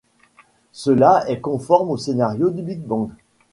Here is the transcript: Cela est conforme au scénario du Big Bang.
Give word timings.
Cela 0.71 1.29
est 1.29 1.41
conforme 1.41 1.91
au 1.91 1.97
scénario 1.97 2.49
du 2.49 2.63
Big 2.63 2.81
Bang. 2.81 3.11